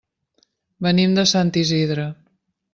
[0.87, 2.11] Venim de Sant Isidre.